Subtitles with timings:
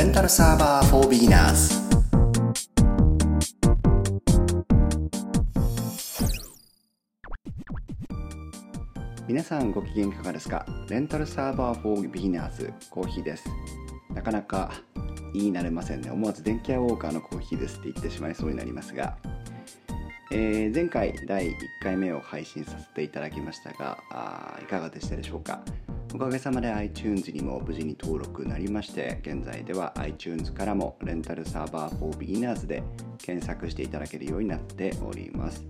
[0.00, 1.78] レンタルサーバー for beginners
[9.28, 10.64] 皆さんご機嫌いかがですか？
[10.88, 13.44] レンタルサーバー for beginners コーヒーです。
[14.14, 14.72] なかなか
[15.34, 16.10] 言い慣れませんね。
[16.10, 19.18] 思わず電気屋ウォーカーのコーヒーですって言ってしまいそうになりますが。
[20.32, 25.60] えー、前回第1回目を配信させていただきましたがあいかがでしたでしょうか？
[26.12, 32.82] おかげさまで iTunes にも無事に登録なりまして現在では iTunes からもレンタルサーバー for beginners で
[33.18, 35.64] 検索していただけるようになっております、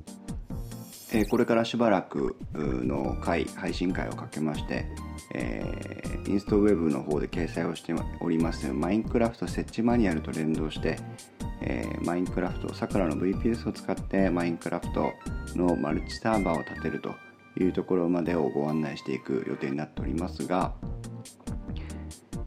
[1.12, 4.86] えー、これからしばらくの回配信会をかけまして、
[5.34, 10.98] えー、インストウェブの方で掲載をしておりますマインクラフト設置マニュアルと連動して
[11.62, 15.12] えー、マインクラフトさくらの VPS を使ってマインクラフト
[15.54, 17.14] のマルチサーバーを立てると
[17.58, 20.74] いうところまでをご案内していく予定になっておりますが、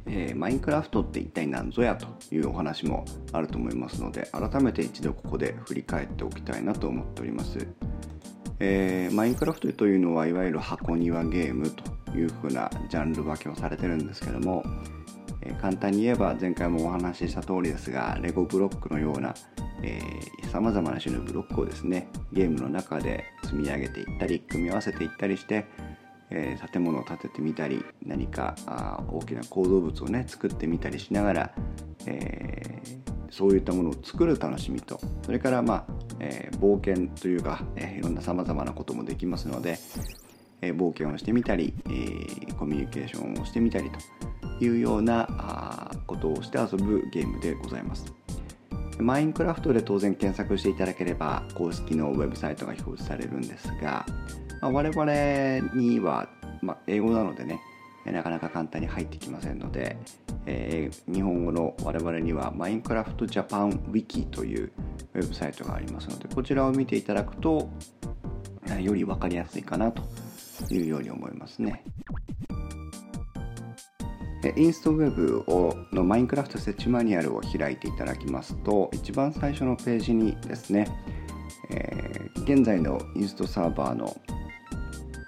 [0.06, 7.68] えー、マインクラフトって一体何ぞやというお話もあると思いますので改めて一度ここで振り返っておきたいなと思っております、
[8.60, 14.64] えー、マインクラフトというのはいわゆる箱庭ゲームというふうなジャンル分けをされてるんですけども
[15.42, 19.34] え簡単に言えば前回もお話しした通りですがレゴブロックのような
[20.52, 25.66] さまざまな種のブロックをですねゲームの中で積み上げていったり組み合わせていったりして、
[26.32, 31.52] えー、建物を建ててみたり何かあ大きな構造物をね作ってみたりしながら、
[32.08, 35.86] えー、そういったものを作る楽しみとそれからまあ、
[36.20, 39.78] えー、冒険というか、えいろんなさまざまなこともできますので、
[40.62, 43.90] え冒険をしてみたり、えコミュニケーションをしてみたり
[44.60, 48.23] というようなことをして遊ぶゲームでございます。
[49.00, 54.06] マインクラフトで当然検索していただければ公式のウェブサイトが表示されるんですが、
[54.62, 56.30] まあ、我々には、
[56.62, 57.60] まあ、英語なのでね
[58.06, 59.98] なかなか簡単に入ってきませんので、
[60.46, 64.72] えー、日本語の我々にはマインクラフトジャパンウィキという
[65.14, 67.70] ウェブサイトがありますのでこちらを見ていただくと
[68.82, 70.04] より分かりやすいかなと
[70.70, 71.84] いうように思いますね。
[74.58, 80.88] インストウェブをのマインクラフト設置マニュアルを開いていただきますと一番最初のページにですね、
[81.70, 84.16] えー、現在のインストサーバーの、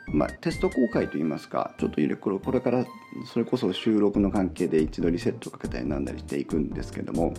[0.08, 2.02] まあ、テスト公開といいますかちょっと
[2.40, 2.86] これから
[3.31, 7.34] それこそ収録の関係で一度リセットかけたりなんだりしていくんですけども、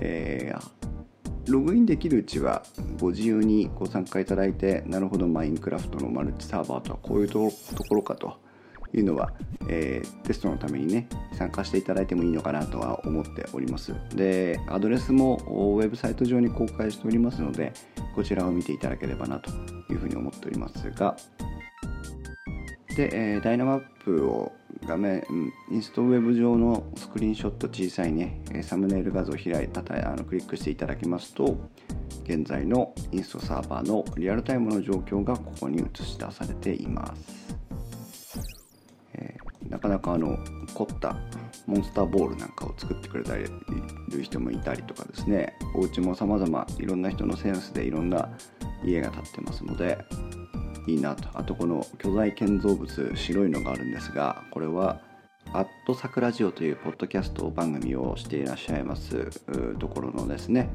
[0.00, 2.64] えー、ログインできるうちは
[3.00, 7.50] ご自由にご参加いただいてなるほどマインクラフトのマルチサーバーとはこういうと
[7.88, 8.49] ころかと。
[8.94, 9.32] いうのは、
[9.68, 13.94] えー、テストのためにね参加していただいてもいいのかなとは思っております。
[14.14, 17.72] でアドレスもウェブサイト上に公開しておりますので
[18.14, 19.50] こちらを見ていただければなと
[19.92, 21.16] いうふうに思っておりますが。
[22.96, 24.52] で、えー、ダイナマップを
[24.86, 25.24] 画面
[25.70, 31.58] インストウェブ上のスクリーンショット小さいねサムネイル画像を開いたあのクリックしていただきますと
[32.24, 37.39] 現在のインストサーバーのリアルタイムの状況がここに映し出されています。
[39.70, 40.36] なかなかあの
[40.74, 41.16] 凝った
[41.66, 43.44] モンスターボールなんかを作ってくれたり
[44.10, 45.56] る人もいたりとかですね。
[45.74, 48.28] お家も様々いろんな人のセンスでいろんな
[48.84, 49.98] 家が建ってますので
[50.86, 51.28] いいなと。
[51.38, 55.00] あとこの巨大建造物白いのがあるんですがこれは
[55.52, 59.30] アットサクラジオというポッドキャスト番組をしていらっしゃいます
[59.78, 60.70] ところのですね、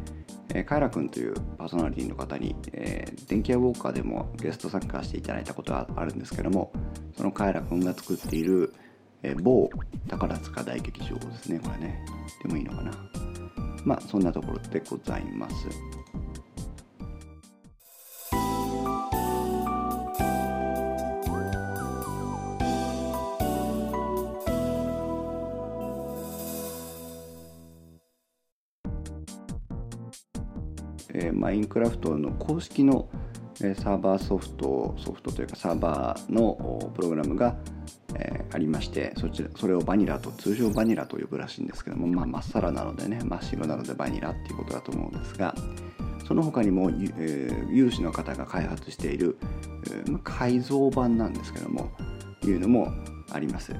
[0.66, 6.73] カイラ君というパーソナリティの方に、えー、電気屋ウォーカーでもゲスト参加していただいたことがあるんですけども
[7.16, 8.73] そのカイラ君が作っている
[9.28, 9.68] えー、某
[10.08, 12.06] 宝塚大劇場ですねこれね。
[12.44, 12.91] でもいいのかな。
[13.84, 15.56] まあそんなところでございます。
[31.09, 33.09] えー、マインクラフトの公式の
[33.58, 37.56] サーバーソフトソフトというかサーバーのプログラムが
[38.18, 45.54] えー、ありましてそちらそれをバニラと通常バニラと呼ぶらしいんですけども、まあ、真っさらなのでね真っ白なのでバニラっていうことだと思うんですが
[46.28, 49.38] その他にも、えー、有志の方が開発している、
[49.88, 51.92] えー、改造版なんですけども
[52.44, 52.92] いうのも
[53.31, 53.74] あります。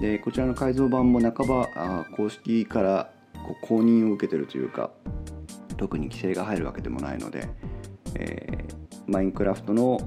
[0.00, 4.90] でこちらの改造版も半ばあ公式からこう公認を受けてるというか
[5.76, 7.48] 特に規制が入るわけでもないので、
[8.14, 10.00] えー、マインクラフトの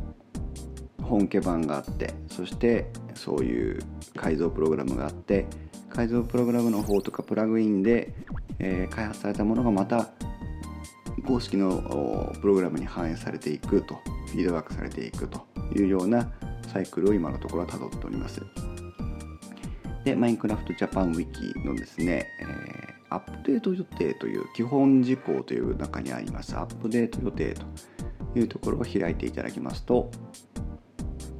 [1.01, 3.81] 本家版があってそしてそういう
[4.15, 5.45] 改造プログラムがあって
[5.89, 8.13] 改造プログラムの方とかプラグインで、
[8.59, 10.09] えー、開発されたものがまた
[11.25, 13.95] 公式のプログラムに反映されていくと
[14.27, 15.45] フィードバックされていくと
[15.75, 16.31] いうような
[16.71, 18.41] サイクルを今のところは辿っております。
[20.03, 26.55] でマインクラフトジャパンウィキのですね、えアップデート予定という基本事項という中にあります。
[26.55, 27.65] アップデート予定と。
[28.35, 30.11] いうところを開いていただきますと、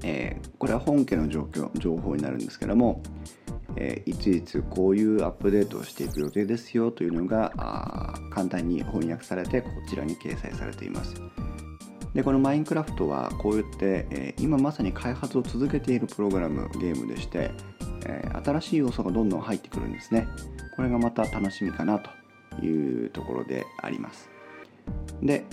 [0.04, 3.02] えー、これは本家の状況情報になるんですけども、
[3.76, 11.16] えー、いついつこういうアップデートをしていく予定ですよというのが簡単に翻訳されてこちらに掲載されています。
[12.14, 17.52] でこのマインクラフトはこういって、えー、今まさに開発を続けているプログラムゲームでして、
[18.06, 20.28] えー、新しい要素がどんどん入ってくるんですね。
[20.78, 24.30] これがまた楽しみかなというところであります。
[25.22, 25.46] で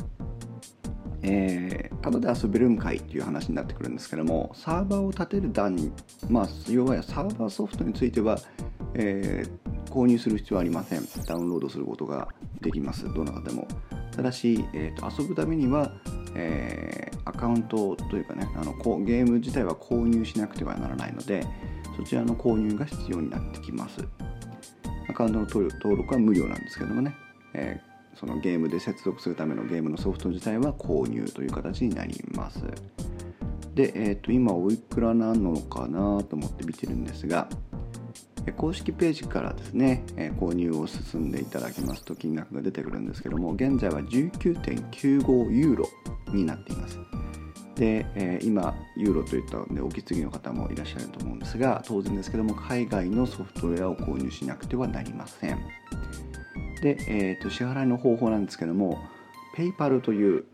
[1.23, 5.93] えー、ただで遊べるんかいっていう話になってくるんですけどもサーバーを立てる段に
[6.29, 8.39] まあ要はサーバーソフトについては、
[8.95, 11.03] えー、購入する必要はありません。
[11.27, 12.29] ダウンロードすることが
[12.61, 13.13] できます。
[13.13, 13.69] どなたでも。
[14.15, 15.91] ただし、えーと、遊ぶためには、
[16.35, 18.73] えー、アカウントというかねあの
[19.05, 21.47] ゲーム自体は購入しなくてはならないので
[21.97, 24.07] そちらの購入が必要になってきます。
[25.09, 27.15] アカウントの登録は無料なんですけどもね、
[27.55, 32.61] えーそのゲームで接続するためのゲームのソフト自体は購入という形になります。
[33.75, 37.49] で、えー、と今おいくらなのかなと思って見てるんですが
[38.57, 40.05] 公式ページからですね
[40.39, 45.89] 購入を進んでいただきますと金額が出てくるんですけども現在は19.95ユーロ
[46.33, 46.99] になっています。
[47.75, 55.59] で、今ユーロといったんでお気継ぎの方もいらっしゃると思うんですが当然ですけども海外のソフトウェアを購入しなくてはなりません。
[56.83, 58.99] で、えー、と支払いの方法なんですけども
[59.57, 60.45] PayPal という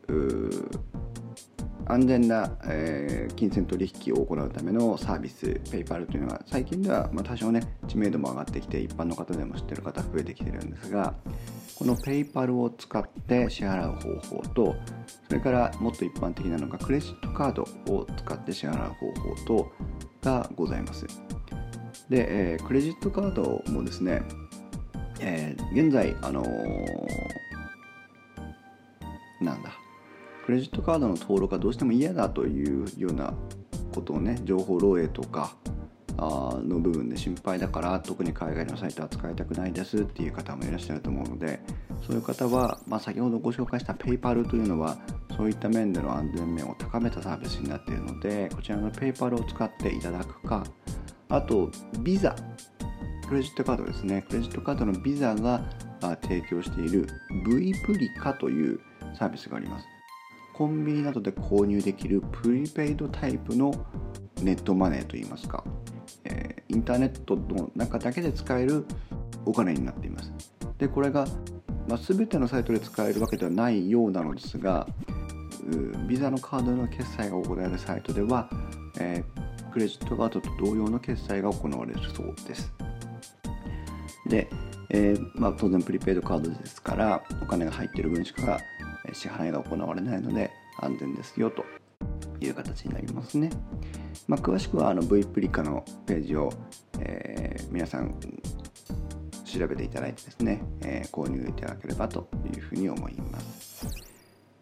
[1.87, 11.15] 安全な、えー、金銭取引を行うためのサービス PayPal というのは最近では、まあ、多少ね知名度も上がってきて一般の方でも知ってる方増えてきてるんですが
[11.77, 14.77] この PayPal を使って支払う方法と
[15.29, 17.63] それからもっと一般的なのがクレジットカード
[17.95, 19.73] を使って支払う方法と
[20.23, 21.07] がございます。
[22.11, 24.23] で、えー、クレジットカードもですね
[25.21, 26.49] えー、現在、あのー、
[29.45, 29.73] なんだ、
[30.47, 33.35] クレジットカードの登録がどうしても嫌だというような
[33.95, 35.55] ことをね、情報漏洩とか
[36.17, 41.61] の部分で心配だから、特に海外のサイトは使いたくないですっていう方もいらっしゃると思うので、
[42.07, 44.99] そういう方は、まあ、先ほどご紹介した PayPal というのは、
[45.37, 50.65] そういった面での安全面を高めたサービスになっているので、こちらの PayPal を使っていただくか、
[51.29, 51.71] あと、
[52.01, 52.35] ビザ
[53.29, 54.25] クレジットカードですね。
[54.29, 55.63] クレジットカードのビザが
[56.23, 57.07] 提供している
[57.47, 58.81] V プリカという
[59.19, 59.87] サービスがあります。
[60.55, 63.73] コンビニなどで購入できるプリペイドタイプの
[64.43, 65.63] ネットマネーといいますか、
[66.25, 68.87] えー、インターネットの中だけで使える
[69.45, 70.33] お金になっています。
[70.79, 71.27] でこれが、
[71.87, 74.87] まあ、全てのサイトで使えるわけではないようなのですが
[76.09, 78.49] ビザのカードの決済が行われるサイトでは、
[78.99, 82.73] えー、クレジットカードと同様の決済が行われるそうです。
[84.29, 84.49] で、
[84.91, 88.59] えー、まあ、当然プリペイドカードですからお金が入っている分しか
[89.13, 91.65] 支払いが行われないので安全ですよと
[92.41, 93.51] いう形になりますね、
[94.27, 96.53] まあ、詳しくはあの V プリカのページを、
[97.01, 98.15] えー、皆さん
[99.45, 104.08] 調べていただいてですね、えー、購入いただければというふうに思います。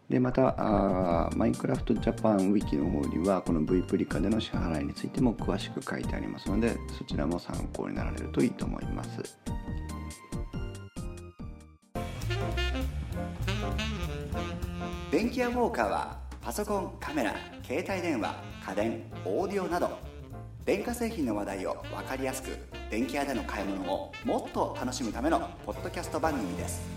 [0.08, 9.38] でまたあマインクラフトジャパンウィキの方にはこの V プリカでの支払いについても詳しく書いてありますのでそちらも参考になられるといいと思います。
[15.10, 17.34] 電気屋ウォーカーはパソコンカメラ
[17.64, 18.34] 携帯電話
[18.66, 19.98] 家電オーディオなど
[20.64, 22.50] 電化製品の話題を分かりやすく
[22.90, 26.95] 電気屋での買い物をもっと楽しむためのポッドキャスト番組です。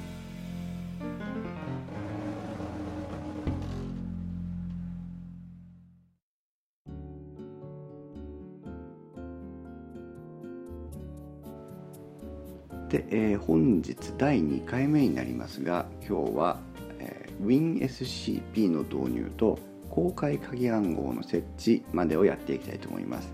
[12.89, 16.59] で、えー、本日第2回目になりますが今日は、
[16.97, 23.31] えー、WinSCP の導入と公開鍵暗号の設置までをやっていきたいと思います。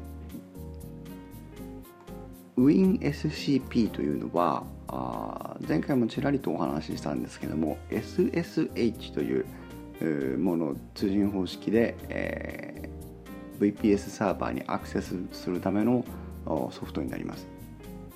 [2.57, 16.05] WinSCP というのはあ前回もちらりとお話ししたんですけども SSH というもの通信方式で、えー、VPS サーバーにアクセスするための
[16.45, 17.54] ソフトになります。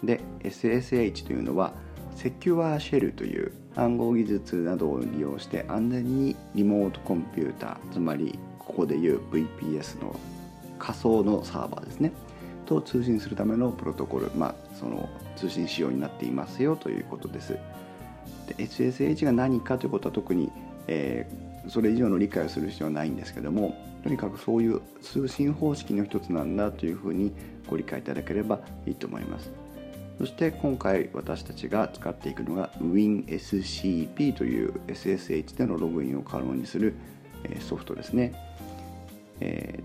[0.04, 1.74] で SSH というのは
[2.16, 10.16] セキュアシェルという暗号技術などを利用して安全にリモートコンピューターつまりここでいう VPS の
[10.78, 12.12] 仮想のサーバーですね。
[12.66, 17.58] と通信するためのプロトコル、まあ、その通信仕様になっていますよということです。
[18.48, 20.52] で SSH が何かということは特に、
[20.88, 27.34] えー、それ以上の理解をする必要はないんですけどもとにかくそういう通信方式の一つなんだというふうに
[27.68, 29.52] ご理解いただければいいと思います。
[30.20, 36.94] そして今回私たちが使っていくのが WinSCP という SSH でのログインを可能にする
[37.62, 38.34] ソフトですね。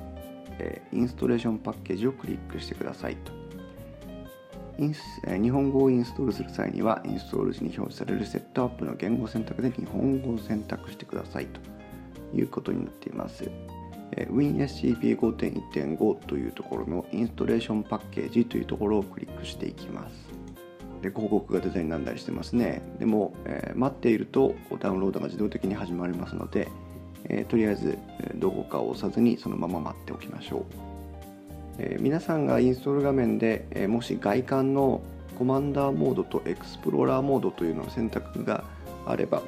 [0.58, 3.32] て、インストレーションパッケージをクリックしてくださいと。
[4.80, 11.60] インス、え、日本語をインストールする際にはインストール時に表示されるセットアップの言語選択で日本語を選択してくださいと
[12.36, 13.50] いうことになっています。
[14.12, 20.28] WinSCP5.1.5 というところのインストレーションパッケージというところをクリックしていきます。
[21.02, 22.82] で広告がデザインなんだりしてますね。
[23.00, 26.70] でも、えー、待っているとダウンロードが自動的に始まりますので、
[27.26, 27.98] えー、とりあえず
[28.36, 30.66] どこかを押さずにそのまま待っておきましょう。
[31.80, 35.02] えー、皆さんがインストール画面で、えもし外観の
[35.38, 38.64] コマンダーモードとエクスプローラーモードというのを選択が
[39.06, 39.44] あれば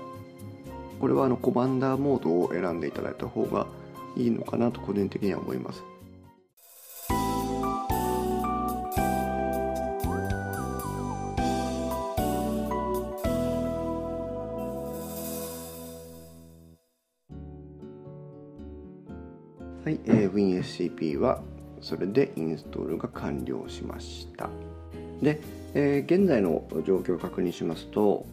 [1.00, 3.66] これはあのコマンダーモードを選んでいただいた方が
[4.16, 5.84] いいのかなと個人的には思います。
[19.86, 21.42] はい、えー、WinSCP は
[21.82, 24.50] それでインストールが完了しました。
[25.22, 25.42] で、
[25.74, 28.25] えー、現在の状況を確認しますと、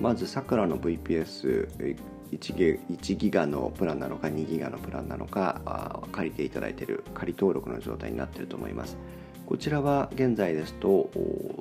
[0.00, 1.96] まずさくらの VPS
[2.32, 8.96] 1ギ ,1 ギガのプランなのか2ギガのプランなのか借りていただいている仮登録の状態になっていると思います。
[9.46, 11.10] こちらは現在ですと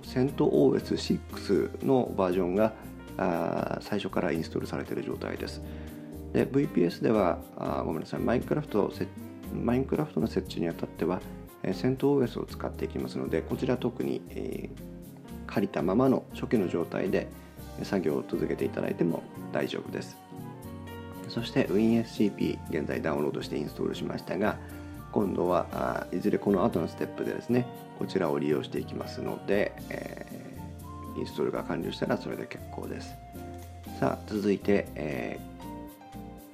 [0.03, 2.73] CentOS6 のバージョンが
[3.81, 5.61] 最初からインストールされている状態です。
[6.33, 8.93] で VPS ではあごめんなさいマインクラフト
[9.53, 11.21] マインクラフトの設置にあたっては
[11.63, 17.27] CentOS を使っていきますのでこちら特に、えー、借りたままの初期の状態で
[17.83, 20.28] 作業を続けていただいても大丈夫です。
[21.29, 24.57] そして WinSCP 現在ダウンロードしてインストールしましたが
[25.11, 27.65] 今度はいずれこの後のステップでですね
[27.97, 33.13] こちらを利用していきますので、えー、インストールが完了したらそれで結構です。
[33.99, 35.39] さあ続いて、え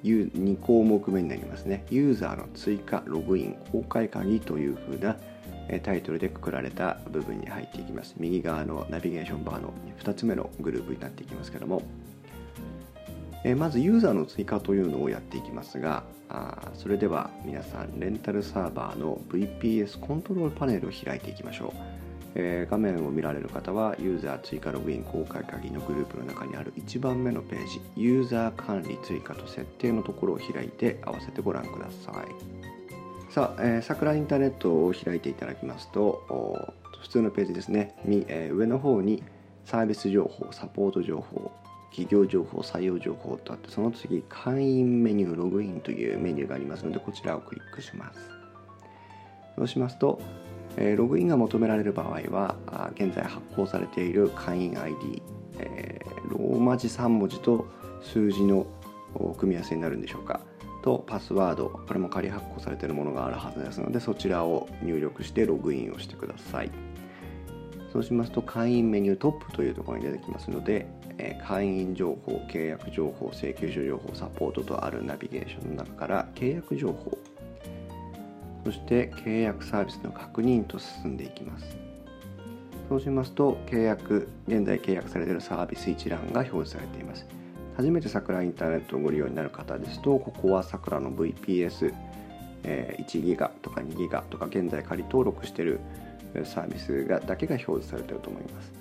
[0.03, 1.85] ー、2項目目になりますね。
[1.91, 5.17] ユーザーの追加ログイン公開鍵というふうな
[5.83, 8.15] タイトルでくくられた部分に入っていきます。
[8.17, 11.83] 右側のナビゲーションバーの2つ目のグループになっていきますけども
[13.47, 21.71] えまずユーザーの追加というのをやっていきますがあそれでは皆さんレンタルサーバーの VPS コントロールパネルを開いていきましょう、
[22.33, 33.31] え、画面を見られる方はユーザー追加ログイン公開鍵のグループの中にある1番目のページユーザー管理追加と設定のところを開いて合わせてご覧ください。
[33.31, 37.93] さあ、えー、桜インターネットを開いていただきますと普通のページですね、
[38.27, 39.21] え、上の方に
[39.65, 41.51] サービス情報サポート情報
[41.95, 48.19] 企業情報、採用情報とあって、その次、会員メニュー、ログインというメニューがありますので、こちらをクリックします。
[49.55, 50.19] そうしますと、
[50.75, 52.57] えログインが求められる場合は、
[52.95, 55.23] 現在発行されている会員 ID、
[55.57, 57.65] えローマ字3文字と
[58.01, 58.67] 数字の
[59.37, 60.41] 組み合わせになるんでしょうか。
[60.83, 66.71] とパスワード、これも仮発行されているものがあるはずですので、そちらを入力してログインをしてください。
[67.95, 70.85] そうしますと会員メニュートップというところに出てきますので、
[71.17, 77.17] え会員情報、契約情報、請求書情報、サポートとあるナビゲーションの中から契約情報、
[78.65, 81.77] そして契約サービスの確認と進んでいきます。
[82.89, 87.25] そうしますと、契約、現在契約されているサービス一覧が表示されています。
[87.77, 91.93] 初めて桜インターネットをご利用になる方ですと、ここは桜の VPS、
[92.63, 95.79] え1ギガとか2ギガとか現在仮登録している
[96.43, 98.73] サービスがだけが表示されていると思います。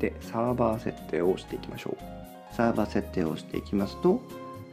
[0.00, 2.54] でサーバー設定をしていきましょう。
[2.54, 4.20] サーバー設定をしていきますと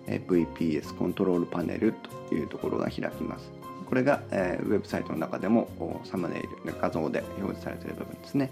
[0.08, 1.94] VPS コントロールパネル
[2.30, 3.52] というところが開きます。
[3.88, 6.50] これが、えウェブサイトの中でもサムネイル
[6.82, 8.50] 画像で表示されている部分ですね、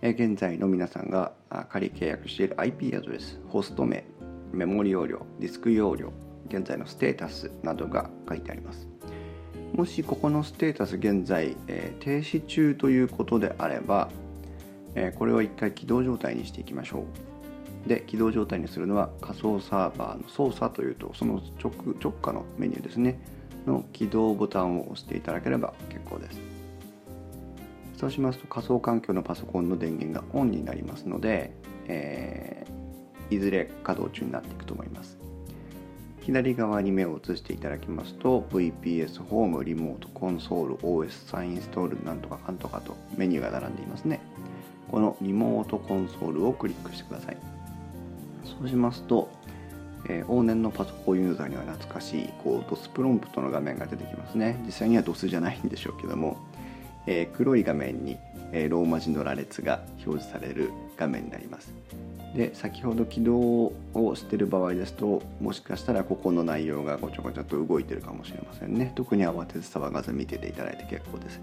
[0.00, 1.32] え現在の皆さんが
[1.70, 4.04] 仮契約している IP アドレスホスト名
[4.52, 6.12] メモリ容量ディスク容量
[6.48, 8.93] 現在のステータスなどが書いてあります。
[9.74, 14.08] もしここのステータス現在、えー、停止中ということであれば、
[14.94, 17.00] えー、これを一回起動状態にしていきましょ
[17.86, 17.88] う。
[17.88, 23.18] で起動状態にするのは仮想サーバーの操作というとその直直下のメニューですね
[23.66, 26.40] の起動ボタンを押していただければ結構です。
[27.96, 31.52] そうしますと仮想環境のパソコンの電源がオンになりますので、
[31.88, 35.23] えー、いずれ稼働中になっていくと思います。
[36.24, 44.20] 左側に目を移していただきますと VPS ホームリモートコンソール OS サインインストールなんとかかんとかとメニューが並んでいますね。
[44.90, 47.36] このリモートコンソールをクリックしてください。
[48.44, 49.30] そうしますと、
[50.08, 54.58] えー、往年のパソコンユーザーには懐かしいこう DOS プロンプトの画面が出てきますね。
[54.64, 56.38] 実際には DOS じゃないんでしょうけども、
[57.06, 58.16] えー、黒い画面に、
[58.54, 61.74] え、ローマ字の羅列が表示される画面になります。
[62.34, 63.38] で先ほど起動
[63.94, 68.92] をしてる場合ですともしかしたらここの内容がごちゃごちゃと動いてるかもしれませんね。
[68.96, 71.40] 特に慌てず騒がず見てていただいて結構です。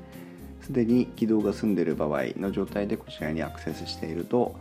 [0.61, 4.55] すでに起動が済んでる場合の状態でこちらにアクセスしていると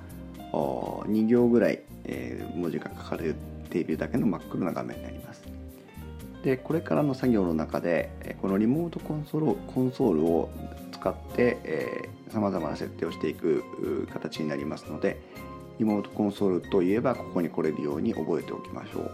[0.52, 3.34] 2行ぐらい、え、文字が書かれ
[3.68, 5.42] ているだけの真っ黒な画面になります。
[6.42, 10.48] でこれからの作業の中でこのリモートコンソールコンソールを
[11.00, 15.20] 使ってさまざまな設定をしていく形になりますので
[15.78, 19.10] リモートコンソールといえばここに来れるように覚えておきましょう、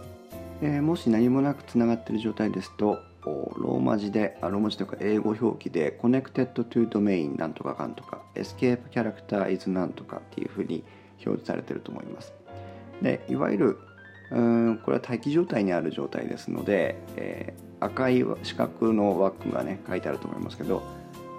[0.61, 10.83] えー、もし何もなくつながっている状態ですとローマ字であローマ字というか英語表記で Connected to Domain なんとかかんとか Escape Character is なんとかっていうふうに
[11.25, 12.33] 表示されていると思います。
[13.01, 13.79] でいわゆる
[14.31, 20.83] うんこれは待機状態にある状態ですので、えー、赤い四角の枠がね書いてあると思いますけど、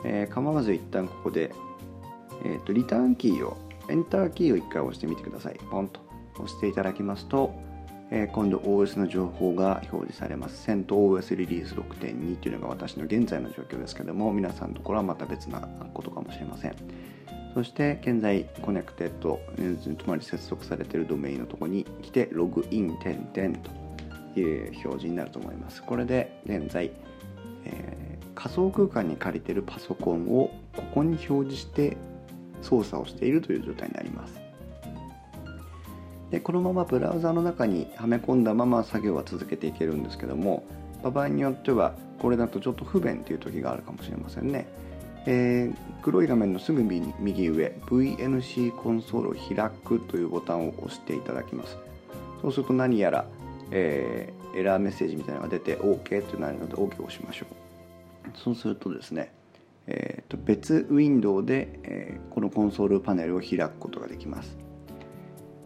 [0.05, 1.53] えー、構わず一旦ここで、
[2.45, 3.57] えーとリターンキーを
[3.89, 5.59] エンターキーを1回押してみてください。
[5.71, 6.01] ポンと
[6.35, 7.55] 押していただきますと、
[8.11, 10.63] えー、今度 OS の情報が表示されます。
[10.63, 15.61] CentOS リリース6.2というのが私の現在の状況ですけども、皆さんのところはまた別な
[15.95, 16.77] ことかもしれません。
[17.55, 23.59] そして現在 connected、つまり接続されているドメインのところに来てログイン点々
[24.35, 25.83] という表示になると思います。
[25.83, 26.93] これで現在、
[27.65, 31.97] えー、仮想空間に借りてるパソコンをここに表示して
[32.63, 34.41] 操作をしているという状態になります。
[36.31, 40.63] でこのままブラウザの中にはめ込んだまま作業は続けていけるんですけども
[41.03, 44.69] 場合によってはこれだとちょっと不便という時があるかもしれませんね、
[45.25, 51.79] えー、黒い画面のすぐ右上 VNC コンソールを開くというボタンを押していただきます。
[52.43, 53.27] そうすると何やら、
[53.71, 57.68] えー、エラーメッセージみたいなのが出て OK となるので OK を押しましょう。
[58.35, 59.33] そうするとですね
[59.91, 64.59] えー、と別ウィンドウで、え、このコンソールパネルを開くことができます、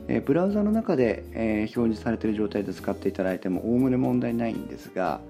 [0.07, 5.20] え、ブラウザの中で、え、表示されている状態で使っていただいてもおおむね問題ないんですが、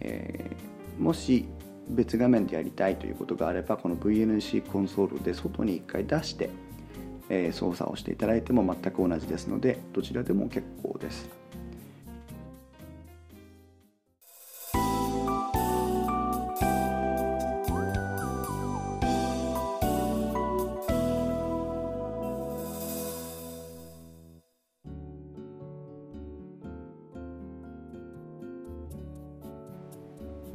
[0.00, 1.46] えー、もし
[1.90, 6.48] 別画面でやりたいということがあればこの VNC コンソールで外に1回出して、
[7.30, 11.28] え操作をしていただいても全く同じですのでどちらでも結構です。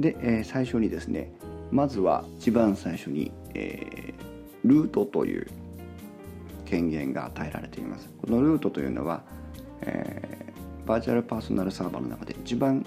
[0.04, 1.32] で、えー、最初にですね
[1.72, 5.48] まずは一番最初に、えー、ルートという
[6.66, 8.10] 権限が与えられています。
[8.22, 9.24] このルートというのは、
[9.82, 12.86] えー、バーチャルパーソナルサーバーの中で一番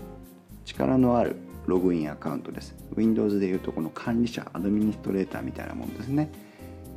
[0.64, 2.76] 力のあるログインアカウントです。
[2.94, 6.30] Windows でいうとこの管理者アドミニストレーターみたいなもんですね。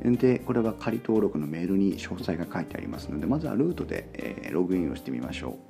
[0.04, 5.58] でこれは仮登録のメールに詳細が書いてありますのでまずはルートで、えー、ログインをしてみましょ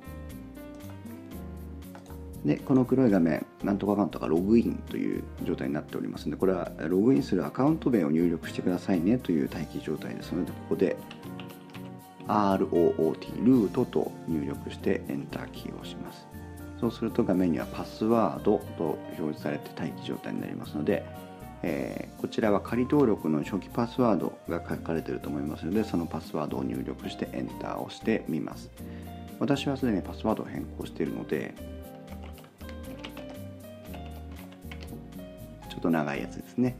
[2.45, 10.97] でこの黒い画面なんとかかんとかログインという状態になっておりますのでこれはログインするアカウント名を入力してくださいねという待機状態ですのでここで
[12.27, 16.27] ROOT ルートと入力してエンターキーを押します。
[16.79, 21.05] そうすると画面にはパスワードと表示されて待機状態になりますので、
[21.61, 28.71] えー、こちらは仮登録の初期パスワードが書かれていると思いますのでそのパスワードを入力してエンターを押してみます。
[29.39, 31.53] 私はすでにパスワードを変更しているので
[35.81, 36.75] と長いやつですね、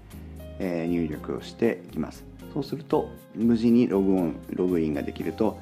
[0.60, 2.24] えー、入力をしていきます。
[2.54, 5.58] そうすると無事にログオンログインができると、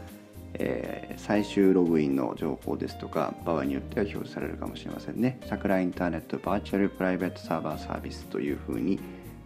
[0.56, 5.39] えー、最終ログインの情報ですとか場合によっては表示されるかもしれませんね。
[5.45, 8.99] 桜インターネットバーチャルプライベートサーバーサービスというふうに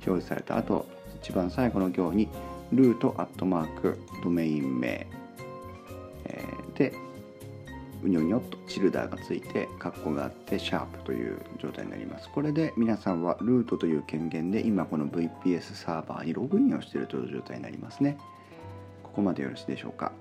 [0.06, 0.86] 表示された後
[1.22, 2.30] 一番最後の行に
[2.72, 5.08] ルートアットマークドメイン名、
[6.26, 6.94] えー、で
[8.04, 12.30] うにょにょっとチルダーがついてカッコがあってシャープという状態になります。
[12.30, 18.18] これで皆さんはルートという権限で今この VPS サーバーにログインをしているという状態になりますね。
[19.04, 20.12] ここまでよろしいでしょうか。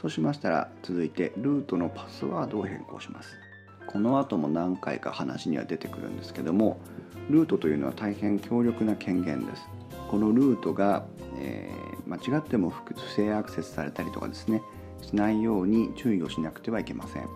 [0.00, 3.36] そうしましたら続いてルートのパスワードを変更します。
[3.86, 6.78] この後も何回か話には出てくるんですけども
[7.30, 9.68] ルートというのは大変強力な権限です。
[10.10, 11.04] このルートが、
[11.38, 12.82] えー、間違っても不
[13.14, 14.62] 正アクセスされたりとかですね
[15.08, 17.28] しないように注意をしなくてはいけません。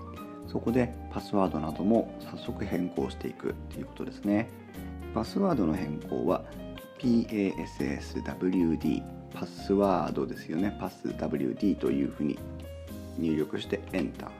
[0.46, 4.48] そこでパスワードなども早速変更していくということですね。
[5.14, 6.44] パスワードの変更は
[6.98, 7.42] PASSWD
[9.35, 10.76] パスワードですよね。
[10.81, 12.38] パス WD というふうに
[13.18, 14.31] 入力してエンター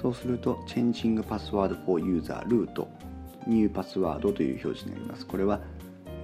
[0.00, 2.86] そうすると Changing Password for User Root
[3.46, 5.26] New Password という表示になります。
[5.26, 5.60] これは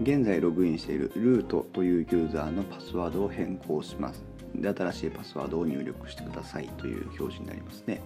[0.02, 4.31] 現在ログインしているルートというユーザーのパスワードを変更します。
[4.54, 8.00] で新しいパスワードを入力してくださいという表示になりますね、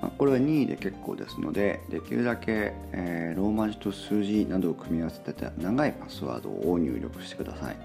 [0.00, 7.76] まあ、これは任意で結構ですのでできるだけ、えー、ローマ字と数字などを組み合わせた長いパスワードを入力してください。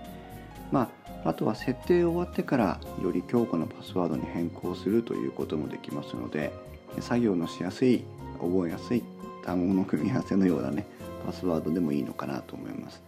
[0.72, 0.92] ま
[1.24, 6.52] あ、あとは設定終わってからより強固なパスワードに変更するということもできますので
[7.00, 8.04] 作業のしやすい
[8.42, 9.02] 覚えやすい
[9.46, 10.86] 単語の組み合わせのようなね
[11.26, 13.02] パスワードでもいいのかなと思います。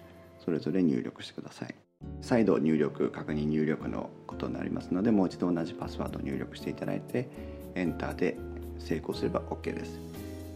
[0.43, 1.88] それぞれ入力してください。
[2.21, 7.27] 再度入力確認入力のことになりますのでもう一度同じパスワードを入力していただいて
[7.75, 8.37] エンターで
[8.77, 9.99] 成功すれば OK です。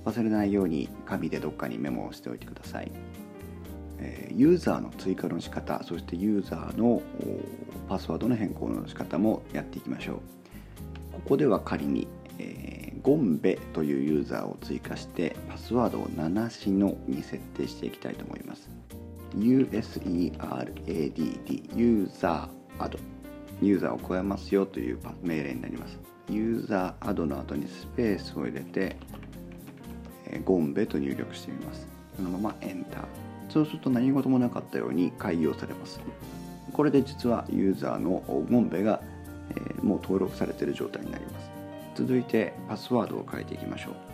[0.06, 2.92] 忘れないように紙でどっかにメモをしておいてください。
[4.36, 7.02] ユーザーの追加の仕方そしてユーザーの
[7.88, 10.16] パスワードの変更の仕方もやっていきましょう。
[11.14, 18.70] ここでは仮に、えー、ゴンベというユーザーを追加してパスワードを7しのに設定していきたいと思います。
[19.36, 21.18] USERADD
[21.78, 22.98] ユーザーアド
[23.62, 26.00] ユーザーを超えますよという命令になります。
[26.30, 28.98] ユーザーアドの後にスペースを入れて、
[30.44, 31.88] ゴンベと入力してみます。
[32.16, 33.04] そのままエンター
[33.50, 36.00] そうすると何事もなかったように開業されます。
[36.72, 39.02] これで実はユーザーのゴンベが、
[39.82, 41.52] もう登録されている状態になります。
[41.96, 44.13] 続いてパスワードを変えていきましょう。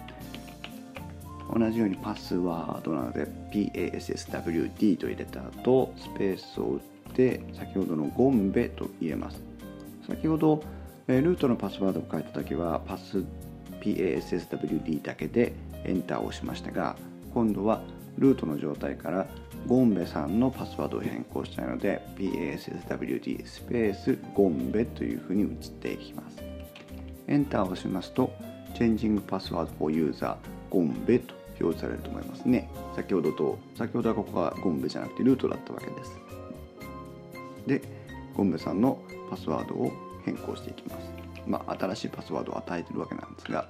[1.53, 6.79] 同じようにパスワードなので PASSWD と入れた後スペースを打っ
[7.13, 9.41] て先ほどのゴンベと入れます。
[10.07, 10.63] 先ほど
[11.07, 13.23] ルートのパスワードを変えた時はパス
[13.81, 16.95] PASSWD だけでエンターを押しましたが
[17.33, 17.81] 今度は
[18.17, 19.27] ルートの状態から
[19.67, 26.37] ゴンベさんのパスワードを変更したいので PASSWD スペースゴンベというふうに移っていきます。
[27.27, 28.31] エンターを押しますと
[28.75, 30.35] Changing Password for User
[30.69, 32.69] ゴンベと表示されると思いますね。
[32.95, 36.19] 先ほどと先ほどはここがゴンベじゃなくてルートだったわけです。
[37.67, 37.81] で
[38.35, 39.91] ゴンベさんのパスワードを
[40.25, 41.11] 変更していきます。
[41.47, 43.67] まあ新しいパスワードを与えてるわけなんですが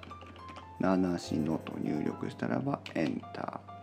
[0.82, 3.80] 7しのと入力したらばエンター。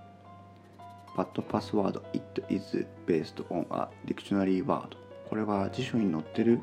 [1.17, 4.97] but password it is based on a dictionary word
[5.29, 6.61] これは辞書に載ってる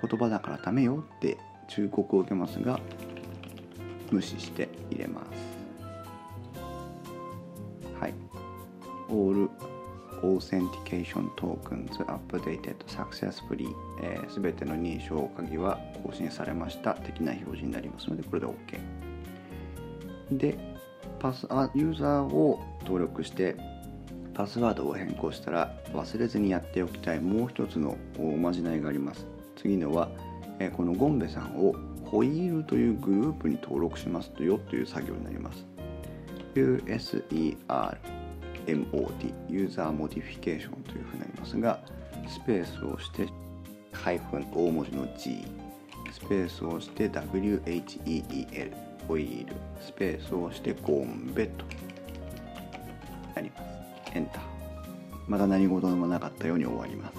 [0.00, 2.80] 言葉だからダメよって忠告を受けますが
[4.10, 5.61] 無視して入れます。
[9.12, 9.48] All
[10.22, 13.68] Authentication Tokens Updated Successfully
[14.30, 16.94] すべ、えー、ての認証鍵は更新されました。
[16.94, 18.80] 的な表示になりますのでこれで OK
[20.38, 20.58] で
[21.18, 23.56] パスあユーザーを登録して
[24.34, 29.26] パスワードを変更したら忘れずにやっておきたいもう一つのおまじないがあります。
[29.56, 30.08] 次のは
[30.76, 35.66] このゴンベさんをホイールというグループに登録しますとよという作業になります。
[36.54, 38.21] USER
[38.66, 41.80] MOD user modification というふうになりますが
[42.28, 43.28] スペースをして
[43.92, 45.44] ハイフン大文字の G
[46.12, 48.72] スペースをして WHEEL
[49.08, 51.64] ホイールスペースをしてゴンベと
[53.34, 53.62] なります。
[54.14, 54.42] エンター
[55.26, 57.18] まだ何事もなかったように終わります。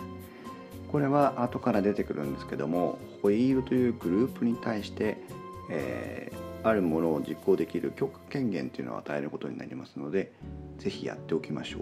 [0.91, 5.17] これは後から出てくるんですけども wheel というグループに対して、
[5.71, 10.31] えー、あるものを実行できる許可権限というのを与えることになりますので
[10.77, 11.79] 是非やっておきましょ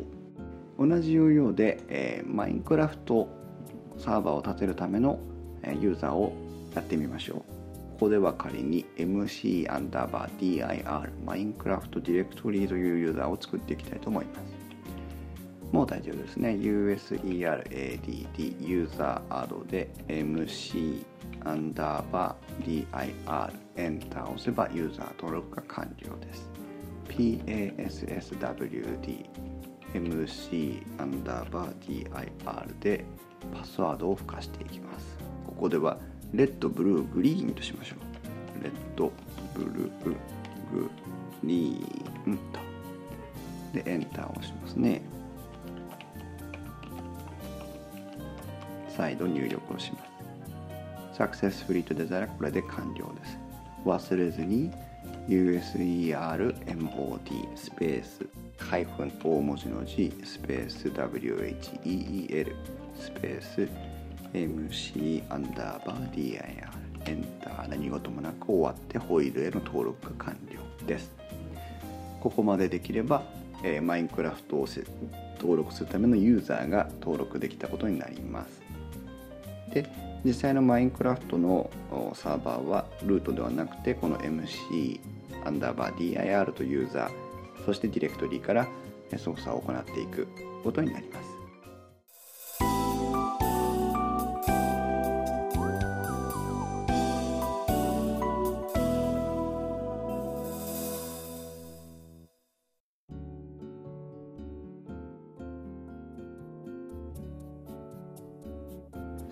[0.78, 0.88] う。
[0.88, 3.28] 同じ要領で、えー、マインクラフト
[3.98, 5.20] サーバーを立てるための
[5.63, 6.34] えユーザーを
[6.76, 7.38] やってみましょう。
[7.38, 7.46] こ
[8.06, 14.39] こでは仮に MC アンダーバー DIR マインクラフトディレクトリというユーザーを作っていきたいと思います。
[15.72, 16.50] もう大丈夫ですね。
[16.50, 21.04] userADD ユーザーアドで MC
[21.46, 26.50] アンダーバー DIR エンターを押せばユーザー登録が完了です。
[27.10, 28.26] PASSWD
[29.94, 33.06] MC アンダーバー DIR で
[33.54, 35.18] パスワードを付加していきます。
[35.46, 35.98] ここでは
[36.34, 38.64] レッド、ブルー、グリーンとしましょう。
[38.64, 39.12] レッド、
[39.54, 40.16] ブルー
[40.72, 40.90] グ
[41.44, 42.60] リーンと
[43.74, 45.02] でエンターを押しますね
[48.90, 50.11] 再度入力をします
[51.22, 53.38] サクセスフリーとデザインこれで完了です。
[53.86, 54.72] 忘れずに
[55.28, 56.16] USERMOD
[57.56, 58.26] スペース
[58.58, 62.56] ハイフン大文字の G スペース WHEEL
[63.00, 63.70] スペース
[64.34, 66.42] MC アンダーバー DIR
[67.06, 71.12] エンター何事もなく終わってホイールへの登録が完了です。
[72.20, 73.22] ここまでできれば、
[73.64, 74.68] えー、マインクラフトを
[75.40, 78.60] 登録するためのユーザーが登録できたことになります。
[79.72, 81.70] で実際のマインクラフトの
[82.14, 85.00] サーバーはルートではなくてこの MC
[85.46, 88.68] アンダーバー DIR とユーザーそしてディレクトリーから
[89.18, 90.28] 操作を行っていく
[90.64, 91.31] ことになります。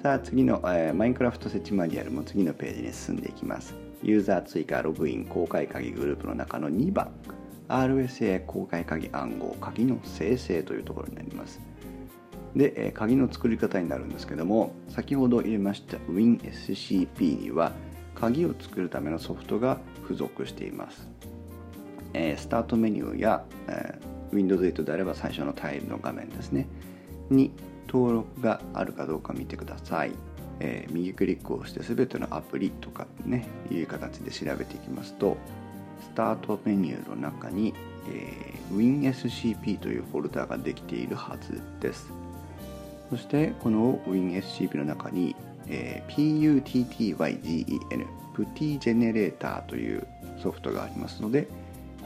[0.02, 3.76] さあ次の、えー、マインクラフト設置マニュアルも次のページに進んでいきます。
[4.02, 7.12] ユーザー追加ログイン公開鍵グループの中の2番。
[7.68, 11.60] RSA 公開鍵暗号鍵の生成というところになります。
[12.56, 17.74] で、えー、鍵の作り方になるんですけども先ほど入れました WinSCP には
[18.16, 21.08] 鍵を作るためのソフトが付属しています、
[22.14, 26.68] えー、スタートメニューや、えー、Windows 8であれば最初のタイルの画面ですね。
[27.30, 27.52] に
[27.92, 30.12] 登録があるかどうか見てください、
[30.60, 35.38] えー、右クリックをして全てのアプリとかねいう形で調べていきますと
[36.02, 37.74] スタートメニューの中に、
[38.10, 42.12] えー、WinSCP というフォルダができているはずです。
[43.10, 45.36] そしてこの WinSCP の中に、
[45.68, 50.08] えー、PUTTYGEN プティジェネレーターという
[50.42, 51.48] ソフトがありますので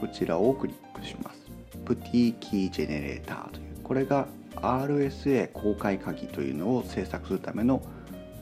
[0.00, 1.44] こちらをクリックします。
[1.84, 7.82] プティキージェネレーターというこれが RSA 公開鍵というのを制作するための、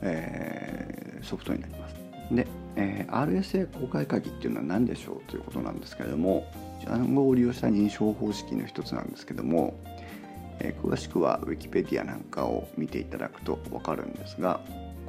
[0.01, 1.95] えー、ソフトになります。
[2.31, 6.47] で、えー、RSA 公開鍵っていうのは何でしょうということなんですけれども
[6.87, 9.75] 暗号を利用した認証方式の一つなんですけども、
[10.59, 14.59] えー、詳しくは Wikipedia なんかを見ていただくと分かるんですが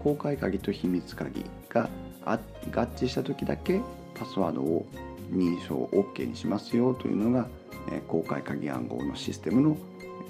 [0.03, 1.88] 公開鍵と秘密鍵が
[2.27, 3.81] 合致した時だけ
[4.14, 4.87] パスワードを
[5.31, 7.49] 認証 OK にしますよというのが、
[7.90, 9.77] えー、公開鍵暗号のシステムの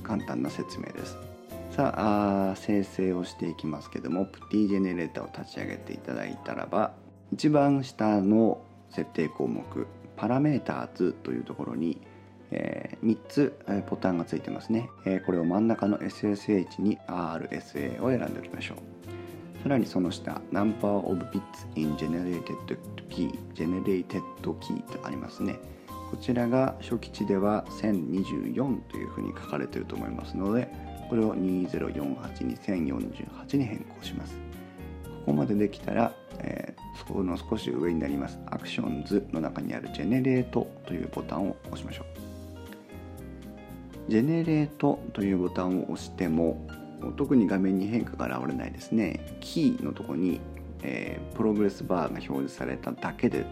[0.03, 1.16] 簡単な説明です。
[1.70, 6.92] さあ生成をしていきますけどもプティジェネレーターを立ち上げていただいたらば
[7.33, 12.01] 一番下の設定項目パラメーターズというところに、
[12.53, 18.79] えー、3つ、えボタンがついてますね、えー、これを真ん中の SSH に RSA を選んでおきましょう。
[19.64, 21.40] さらにその下 Number of bits
[21.75, 24.23] in generated key generated
[24.61, 25.59] key とありますね。
[26.14, 30.68] こちらが初期値では1024というふうに書かれていると思いますので
[31.11, 34.37] これを20482048に変更します。
[35.03, 38.38] ここまでできたら、えー、そこの少し上になります。
[38.46, 42.05] アクションズの中にあるジェネレートというボタンを押しましょ
[44.09, 44.09] う。
[44.09, 46.64] ジェネレートというボタンを押しても
[47.16, 49.37] 特に画面に変化が現れないですね。
[49.40, 50.40] キーのとこに、
[50.85, 53.44] えー、プログレスバーが表示されただけで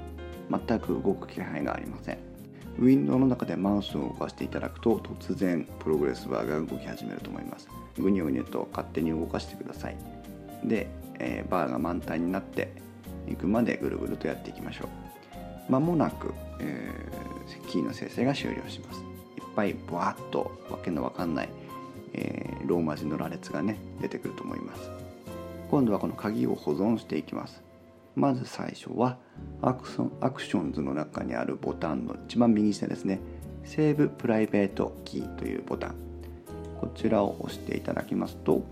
[0.48, 2.31] 全く動く気配がありません。
[2.78, 7.68] ウィンドウの中でマウスを動かしていただくと突然プログレスバーが動き始めると思います。
[7.98, 9.96] グニョグニョと勝手に動かしてください。
[10.64, 12.72] で、えー、バーが満タンになって
[13.28, 14.88] いくまでぐるぐるとやっていきましょう。
[15.72, 19.00] まもなく、えー、キーの生成が終了します。
[19.00, 21.48] いっぱいブワーッとわけのわかんない、
[22.14, 24.90] えー、ローマ字の羅列がね出てくると思います。
[25.70, 27.62] 今度はこの鍵を保存していきます。
[28.14, 29.18] まず最初は
[29.62, 33.20] action actions の中にあるボタンの一番右下ですね。
[33.64, 35.94] save private key というボタン。
[36.80, 38.64] こちらを押していただきますと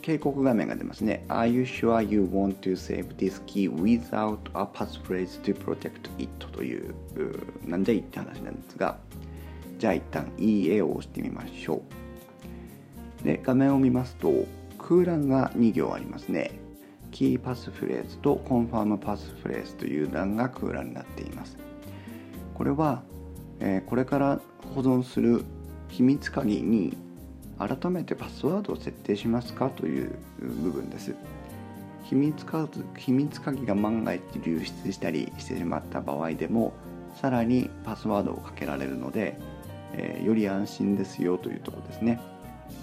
[0.00, 1.24] 警告画面が出ますね。
[1.28, 6.46] Are you sure you want to save this key without a passphrase to protect it?
[6.52, 6.94] という
[7.66, 8.96] なんじゃいって話なんですが。
[9.78, 11.82] じゃあ一旦いい絵を押してみましょ
[13.20, 13.24] う。
[13.24, 14.32] で画面を見ますと
[14.78, 16.65] 空欄が2行ありますね。
[17.16, 21.56] キーパスフレーズとコンファームパスフレーズという欄が空欄になっています。
[22.52, 23.04] これは、
[23.58, 24.38] え、これから
[24.74, 25.42] 保存する
[25.88, 26.94] 秘密鍵に
[27.58, 31.14] 改めてパスワードを設定しますかという部分です。
[32.04, 36.74] 秘密鍵秘密鍵が万が一流出したりしてしまった場合でも
[37.14, 39.40] さらにパスワードをかけられるので、
[39.94, 42.20] えー、より安心ですよというところですね。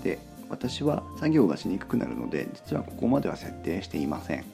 [0.02, 0.17] で
[0.53, 4.45] 私は作業がしにくくなるので実はここまでは設定していません。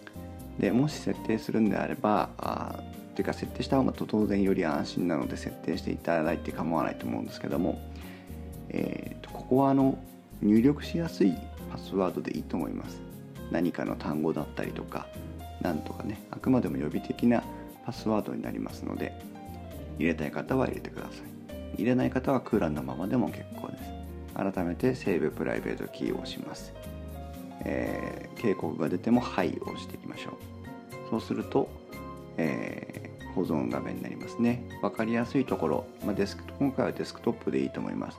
[0.57, 2.79] でもし設定するんであればあ
[3.15, 7.81] ていうか設定した方が当然より安心なので設定していただいて構わないと思うんですけども、
[8.69, 9.97] えーと、ここはあの
[10.41, 11.35] 入力しやすい
[11.69, 13.01] パスワードでいいと思います。
[13.51, 15.07] 何かの単語だったりとか
[15.62, 17.43] なんとかねあくまでも予備的な
[17.85, 19.12] パスワードになりますので
[19.97, 21.75] 入れたい方は入れてください。
[21.75, 23.98] 入れない方は空欄のままでも結構です。
[24.39, 26.73] 改めて save private key を押します、
[27.65, 30.34] えー、警告が出ても「はい」を押していきましょう。
[31.10, 31.67] そうすると、
[32.38, 34.63] えー、保存画面になりますね。
[34.82, 38.17] 分かりやすいところ、まあ、デスク今回はデスクトップでいいと思います。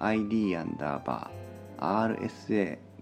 [0.00, 2.16] Id アンダーバー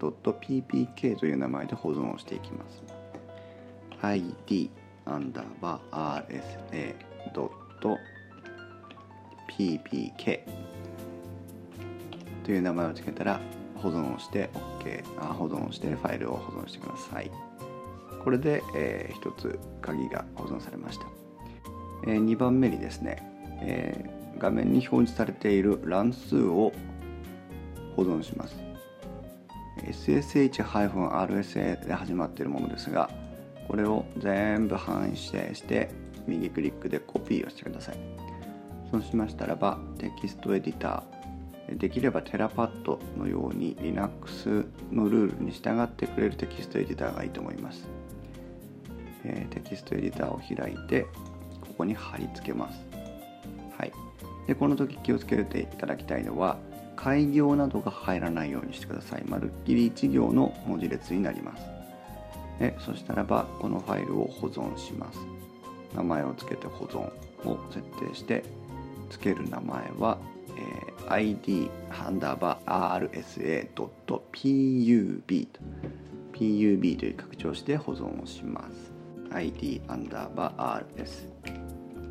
[0.01, 2.83] rsa.ppk という名前で保存をしていきます。
[4.03, 4.71] Id
[5.07, 6.27] アンダーバー
[9.49, 10.41] rsa.ppk
[12.45, 13.41] という名前を付けたら
[13.77, 14.51] 保存をして
[14.81, 17.31] OK あ保存してファイルを保存してください。
[18.23, 21.07] これで、えー、1つ鍵が保存されました、
[22.07, 23.23] えー、2番目にですね、
[23.63, 26.73] えー、画面に表示されている乱数を
[27.97, 28.57] 保存します。
[29.79, 33.09] SSH-RSA で始まっているものですが
[33.67, 35.89] これを全部反指定して
[36.27, 37.97] 右クリックでコピーをしてください。
[38.91, 41.03] そうしましたらばテキストエディター
[41.77, 47.89] できればテラパッドのように Linux のルールに従ってくれるテキストエディターがいいと思います、
[49.25, 51.07] えー、テキストエディターを開いて
[51.61, 52.79] ここに貼り付けます。
[53.79, 53.93] はい。
[54.47, 56.59] でこの時気をつけていただきたいのは
[56.97, 59.25] 開業などが入らないようにしてください。
[59.25, 61.65] まるっきり1行の文字列になります。
[62.59, 65.19] でそしたらばこのファイルを保存します。
[65.95, 66.99] 名前を付けて保存
[67.49, 68.45] を設定して
[69.11, 70.19] 付ける名前は、
[70.57, 74.25] えー、id ハンダーバー rsa.pub と。
[76.33, 78.93] pub という拡張して保存をします。
[79.31, 81.29] Id アンダーバー rs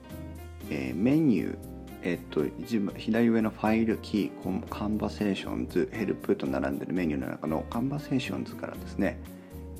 [0.72, 1.58] えー、メニュー
[2.04, 9.20] えっと一番左上の file key conversations help と並んでるメニューの中の conversations からですね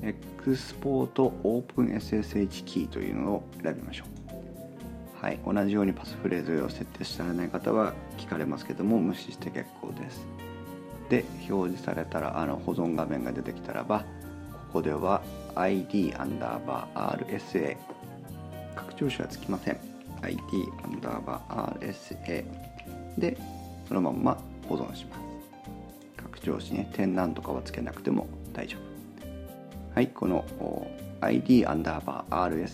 [0.02, 5.24] エクスポートオープン SSH キーというのを選びましょう。
[5.24, 10.26] はい、同じようにパスフレーズを設定してらない方は聞かれますけども無視して結構です。
[11.08, 14.04] で表示されたらあの保存画面が出てきたらばこ
[14.74, 15.22] こでは
[15.54, 17.76] ID アンダーバー RSA
[18.74, 19.91] 拡張子はつきません。
[20.22, 20.40] ID
[20.84, 22.44] アンダーバー RSA
[23.18, 23.36] で
[23.88, 25.22] そのまま保存します。
[26.16, 28.92] 拡張子ね点なんとかはつけなくても大丈夫。
[29.94, 30.44] はいこの
[31.20, 32.66] ID アンダーバー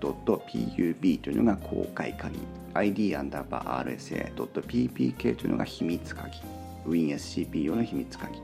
[0.00, 2.38] RSA.pub というのが公開鍵。
[2.72, 3.98] ID アンダーバー
[4.34, 6.40] RSA.ppk というのが秘密鍵。
[6.86, 8.40] WinSCP 用の秘密鍵。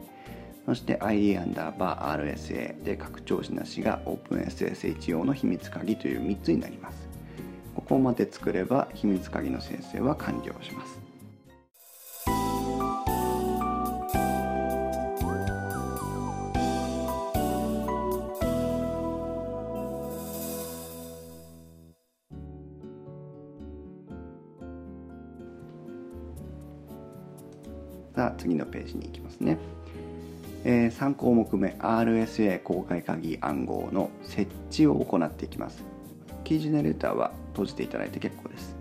[0.66, 7.06] そして ID アンダーバー RSA で拡張子なしが OpenSSH 用の秘密鍵という3つになります。
[7.88, 11.01] ここまで作れば秘密鍵の生成は完了します。
[28.16, 29.59] さあ次のページに行きますね、
[30.64, 35.96] えー、3項目目 RSA 公開鍵暗号の設置を行っていきます。
[36.47, 38.77] キージェネレーターは閉じていただいて結構です。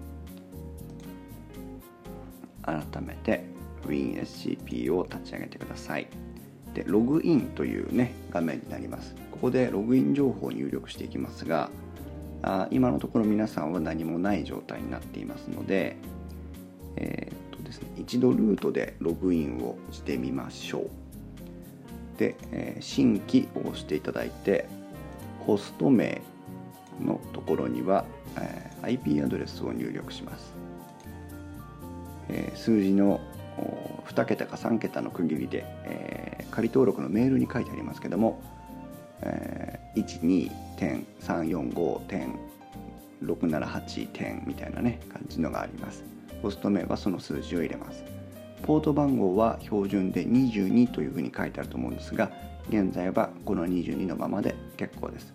[2.61, 3.43] 改めて
[3.87, 6.07] WinSCP を立ち上げてください。
[6.73, 9.15] でログインというね画面になります。
[9.31, 11.69] ここでログイン情報を入力していきますが
[12.43, 15.97] あ今のところ皆さんは何もない状態になっていますので、
[16.95, 20.89] えーですね一度ルートでログインをしてみましょう。
[22.17, 24.69] で、えー、新規を押していただいて
[25.45, 26.21] ホスト名
[27.01, 28.05] のところには、
[28.37, 30.53] えー、IP アドレスを入力します、
[32.29, 33.19] えー、数字の
[34.05, 38.41] 2桁か3桁の区切りで、えー、仮登録のメールに書いてありますけども、
[39.21, 40.49] えー、
[41.19, 46.03] 12.345.678点みたいなね感じのがあります。
[46.41, 48.03] ホスト名はその数字を入れます。
[48.63, 52.31] ポート番号は標準で22というふうに書いてあると思うんですが
[52.69, 55.34] 現在はこの22のままで結構です。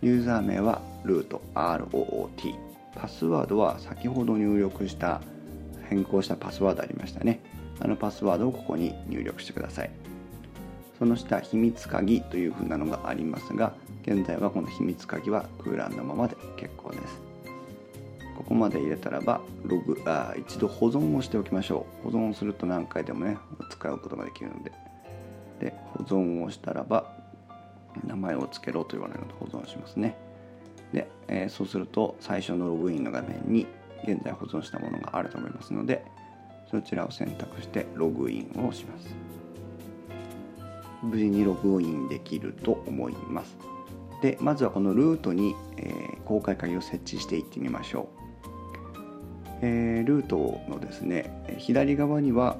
[0.00, 2.54] ユーザー名はルート ROOT
[2.94, 5.20] パスワードは先ほど入力した
[5.88, 7.40] 変更したパスワードありましたね。
[7.80, 9.90] あのパスワードをここに入力してください。
[10.98, 13.72] その下秘密鍵というふうなのがありますが
[14.02, 17.20] 現在はこの秘密鍵は空欄のままで結構です。
[18.36, 22.10] ここまで入れたらばログあ一度保存をしておきましょう。
[22.10, 23.36] 保存をすると何回でもね
[23.70, 24.70] 使うことができるので。
[25.58, 27.17] で保存をしたらば
[28.06, 30.16] 名前を付けろと言われるので保存しますね。
[30.92, 33.66] で、えー、そうすると最初のログインの画面に
[34.04, 36.04] 現在保存したものがあると思いますので
[36.70, 39.14] そちらを選択してログインをします。
[41.02, 43.56] 無事にログインできると思います。
[44.20, 52.56] でまずはこのルートに、えー、公開鍵を設置していってみましょう、えー、ルートのですね左側には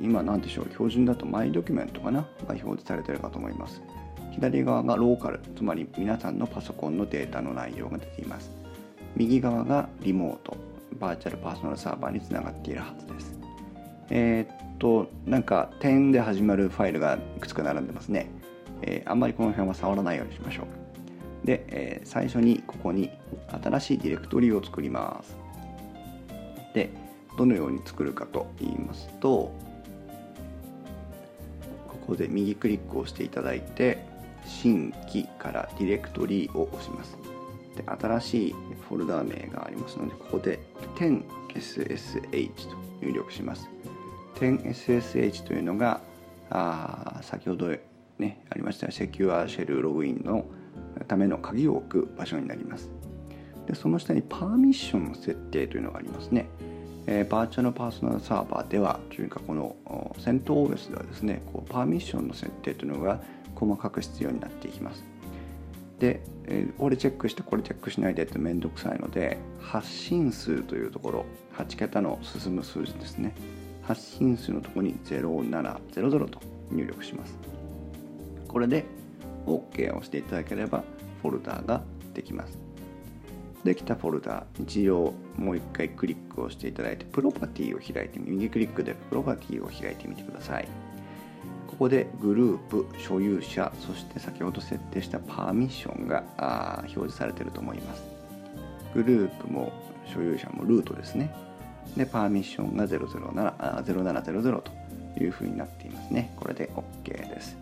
[0.00, 3.82] 今何でしょう標準だとマイドキュメントかなが表示されてるかと思います。
[4.36, 8.52] 左側がローカルつまり皆さんのパソコンのデータの内容が出ています。
[9.16, 10.56] 右側がリモート
[11.00, 13.38] バーチャルパーソナルサーバーにつながっているはずです。
[14.10, 18.30] えー、っとなんか点で始まるファイルがいくつか並んでますね、
[18.82, 21.46] えー、あんまりこの辺は触らないようにしましょう。
[21.46, 23.10] で、えー、最初にここに
[23.62, 25.36] 新しいディレクトリを作ります。
[26.74, 26.90] で
[27.38, 29.52] どのように作るかと言いますとこ
[32.08, 34.04] こで右クリックをしていただいて
[34.46, 37.16] 新規からディレクトリを押します
[37.76, 38.54] で新しい
[38.88, 40.58] フォルダ名がありますのでここで
[40.96, 43.68] 10ssh と入力します。
[44.36, 46.00] 10ssh というのが
[46.50, 47.68] あ先ほど
[48.18, 50.46] ねありましたセキュアシェルログインの
[51.08, 52.90] ための鍵を置く場所になります。
[53.66, 56.46] でその下にパーミッションの設定というのがありますね、
[57.08, 59.74] えー、バーチャルパーソナルサーバーではというかこの
[60.20, 63.20] セント OS ではですねこうパーミッションの設定というのが
[63.56, 65.02] 細かく必要になっていきます。
[65.98, 71.24] で、えー、これチェックしてこれチェックしないでってめんどくさいので発信数というところ
[71.56, 73.34] 8桁の進む数字ですね。
[73.82, 76.40] 発信数のところに0700と
[76.70, 77.38] 入力します。
[78.48, 78.84] これで
[79.46, 80.82] OK を押していただければ
[81.22, 81.82] フォルダが
[82.14, 82.58] できます。
[83.64, 90.85] できたフォルダ一応もう一回クリックをしていただいてプロパティを開いて右クリックでプロパティを開いてみてください。
[91.76, 96.24] ここでグループ所有者そして先ほど設定したパーミッションが
[96.84, 98.02] 表示されていると思います。
[98.94, 99.70] グループも
[100.06, 101.34] 所有者もルートですね。
[101.94, 104.72] でパーミッションが007あ0700と
[105.22, 106.32] いうふうになっていますね。
[106.36, 107.58] これで OK です。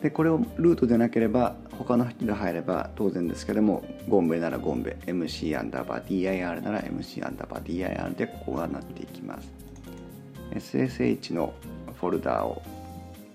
[0.00, 9.50] でこれをルートでなければ他の人が入れば当然ですけどもゴンベならゴンベ MC アンダーバー DIR なら MC アンダーバー DIR でここがなっていきます。
[10.54, 11.52] SSH の
[12.02, 12.60] フォルダを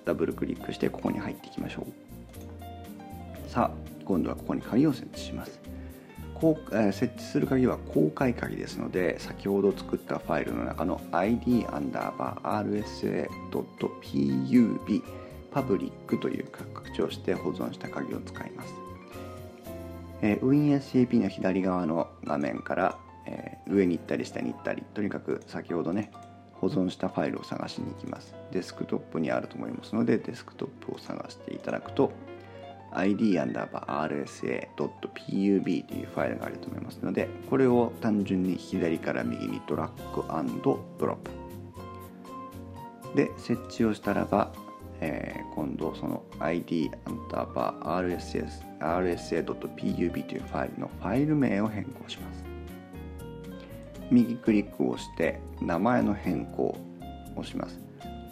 [0.03, 3.49] ダブルクリックしてここに入っていきましょう。
[3.49, 5.61] さあ今度はここに鍵を設置します。
[6.35, 12.83] こう、えー、設置する鍵は公開鍵ですので先ほど作ったファイルの中の id アンダーバー
[13.49, 15.03] rsa.pub
[15.51, 18.73] パブリックという拡張して保存した鍵を使います、
[20.21, 26.11] え、WinSCP の左側の画面から、え、上に行ったり下に行ったりとにかく先ほどね
[26.61, 28.35] 保存したファイルを探しに行きます。
[28.51, 32.11] デスクトップにあると思いますのでデスクトップを探していただくと
[32.91, 40.23] id_rsa.pub というファイルがあると思いますのでこれを単純に左から右にドラッグ
[40.63, 41.31] ドロップ。
[43.15, 44.51] で設置をしたらば、
[44.99, 48.17] えー、今度その id アンダーバー
[48.79, 52.46] rsa.pub というファイルのファイル名を変更します。
[54.11, 56.77] 右クリックをして名前の変更
[57.35, 57.79] をします。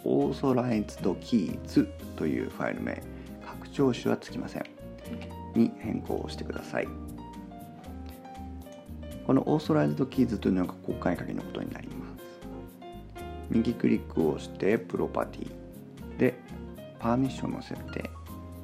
[0.04, 3.02] authorized keys というファイル名、
[3.44, 4.64] 拡張子はつきません。
[5.54, 6.88] に変更をしてください。
[9.26, 11.96] この authorized keys というのが公開鍵のことになります。
[13.50, 16.34] 右クリックをしてプロパティで
[16.98, 18.10] パーミッションの設定。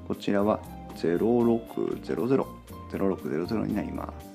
[0.07, 0.61] こちらは
[0.97, 2.01] 0600
[2.91, 4.32] 0600になります。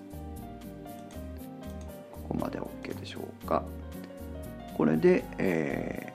[2.27, 3.63] ここまで OK でしょうか。
[4.75, 6.13] これで、え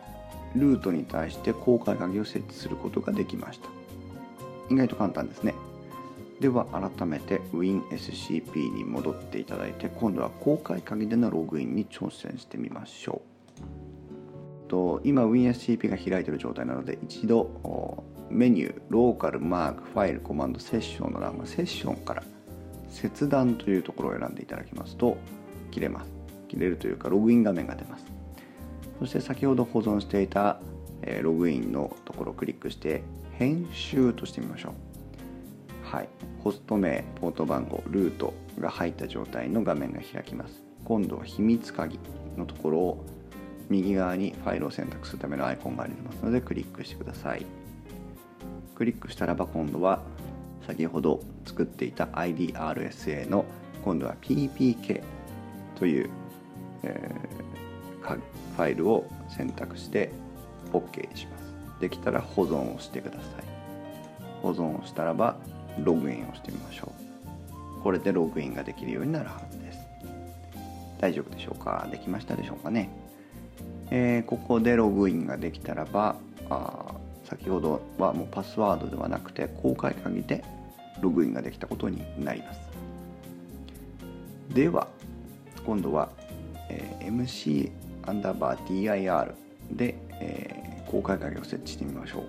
[0.54, 3.68] ー、ルートに対して公開鍵を設置することができました。
[4.70, 5.54] 意外と簡単ですね。
[6.40, 13.22] では改めて WinSCP に戻っていただいて今度は公開鍵でのログインに挑戦してみましょ
[14.68, 14.68] う。
[14.68, 22.22] と今 WinSCP が開いている状態なので一度メニューローカルマークファイルコマンドセッションの欄がセッションから
[22.88, 25.18] 切断というところを選んでいただきますと
[25.72, 26.12] 切れます。
[26.46, 28.04] 切れるというかログイン画面が出ます。
[29.00, 30.60] そして先ほど保存していた、
[31.22, 33.02] ログインのところをクリックして
[33.32, 34.72] 編集としてみましょう。
[35.84, 36.08] はい。
[36.44, 40.62] ホスト名ポート番号ルートが入った状態の画面が開きます。
[40.84, 41.98] 今度は秘密鍵
[42.36, 43.04] のところを
[43.68, 47.46] 右側にファイルを選択するためのアイコンがありますのでクリックしてください。
[48.74, 50.02] クリックしたらば今度は
[50.66, 53.44] 先ほど作っていた IDRSA の
[53.84, 55.02] 今度は PPK
[55.82, 56.10] という、
[56.84, 60.12] えー、ファイルを選択して
[60.72, 61.80] OK にします。
[61.80, 63.22] できたら保存をしてください。
[64.42, 65.38] 保存をしたらば
[65.82, 66.92] ログインをしてみましょ
[67.80, 67.82] う。
[67.82, 69.78] これでログインができるようになるはずです。
[71.00, 71.88] 大丈夫でしょうか？
[71.90, 72.88] できましたでしょうかね、
[73.90, 76.14] えー、ここでログインができたらば
[76.48, 80.44] あ先ほどはもうパスワードではなくて公開鍵で
[81.00, 82.60] ログインができたことになります。
[84.54, 84.86] では
[85.64, 86.10] 今度は、
[86.68, 87.70] えー、MC
[88.04, 89.32] アンダーバー DIR
[89.70, 92.24] で、えー、公開鍵を設置してみましょう、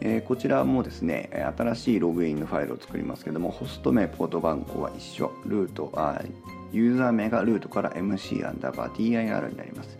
[0.00, 5.30] えー、こちらもですね新しいログインのファイルを作りますけどもホスト名ポート番号は一緒。
[5.46, 6.20] ルートあ
[6.72, 9.98] ユーザー名がルートから MC アンダーバー DIR になります。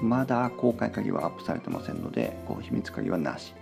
[0.00, 3.54] まだ公開鍵はアップされてませんのでこう秘密鍵はなし。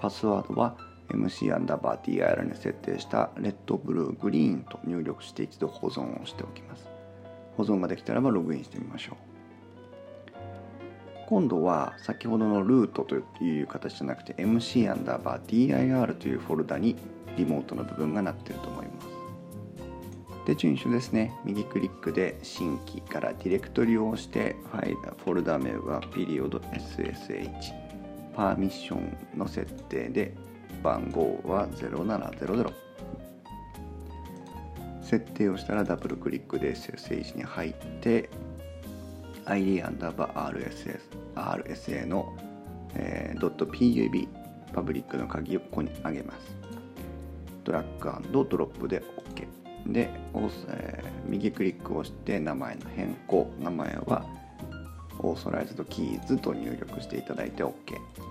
[0.00, 0.76] パスワードは
[1.08, 6.88] MC アンダーバー TIR に設定したレッドブルーグリーンと入力して一度保存をしておきます。
[7.56, 9.16] 保存ができたらばログインしてみましょう。
[11.26, 16.96] 今度は先ほどのルートという形じゃなくて MC アンダーバー DIR というフォルダに
[17.36, 19.08] リモートの部分がなっていると思います。
[20.46, 21.32] で順序ですね。
[21.44, 27.72] 右クリックで新規からディレクトリを押してファイルフォルダ名はピリオド SSH
[28.34, 30.34] パーミッションの設定で
[30.84, 32.72] 番号は0700
[35.02, 38.28] 設定をしたらダブルクリックで SSH に入って
[39.46, 41.00] ID アンダーバー RSS
[41.34, 42.36] RSA の、
[42.94, 44.28] えー、.pub
[44.72, 46.56] パブリックの鍵をここに上げます。
[47.62, 49.02] ドラッグドロップで
[49.34, 50.10] OK で、
[50.68, 53.50] えー、右クリックをして名前の変更。
[53.58, 54.26] 名前は
[55.20, 57.72] オーソライズドキーズと入力していただいて OK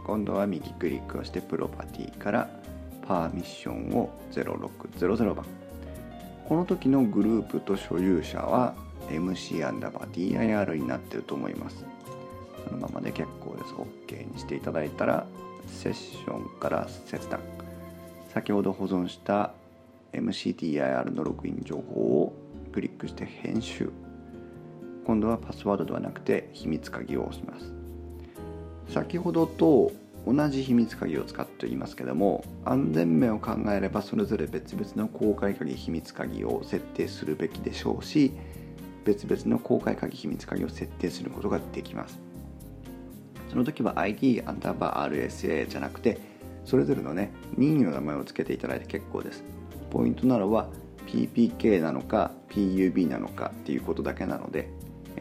[0.05, 2.49] 今度は右クリックをしてプロパティから
[3.07, 5.45] パーミッションを0600番。
[6.47, 8.75] この時のグループと所有者は
[9.09, 11.85] MC アンダーバー DIR になっていると思います。
[12.67, 13.73] そのままで結構です。
[13.73, 15.25] OK にしていただいたら
[15.67, 17.39] セッションから切断。
[18.33, 19.53] 先ほど保存した
[20.13, 22.33] MCDIR のログイン情報を
[22.71, 23.91] クリックして編集。
[25.05, 27.73] 今度はパスワードではなくて秘密鍵を押します。
[28.93, 29.91] 先ほどと
[30.25, 38.31] 同じ秘密鍵を使っていますけども安全面を考えればそれぞれ別々の公開鍵秘密鍵を設定するべきでしょうし
[39.03, 42.19] 別々の公開鍵秘密鍵を設定することができます。
[43.49, 46.19] その時は ID アンダーバー RSA じゃなくて
[46.65, 49.43] それぞれのね任意の名前を付けていただいて結構です。
[49.91, 50.69] ポイントなのは
[51.05, 54.69] PPK なのか PUB なのかっていうことだけなので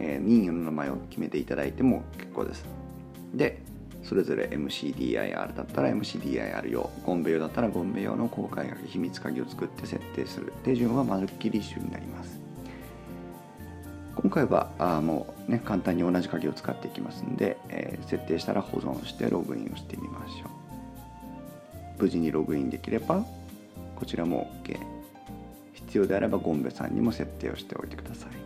[0.02, 2.66] えー、任意の名前を決めていただいても結構です。
[3.32, 3.62] で
[4.02, 10.52] それぞれ MCDIR だったら MCDIR 用ゴンベ用だったらゴンベ用の公開鍵秘密鍵を作って設定する。
[10.64, 12.40] 手順はまるっきり一緒になります。
[14.16, 20.48] 今回はあもうね簡単に同じ鍵を使っていきますんで、えー、設定したら保存してログインをしてみましょ
[21.98, 22.02] う。
[22.02, 23.24] 無事にログインできれば
[23.94, 24.76] こちらも OK
[25.74, 28.41] 必要であればゴンベさんにも設定をしておいてください。